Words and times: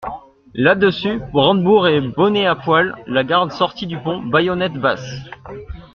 Là-dessus, 0.55 1.19
brandebourgs 1.31 1.87
et 1.87 2.01
bonnets 2.01 2.47
à 2.47 2.55
poil, 2.55 2.95
la 3.05 3.23
garde 3.23 3.51
sortit 3.51 3.85
du 3.85 3.99
pont, 3.99 4.17
baïonnettes 4.19 4.73
basses. 4.81 5.15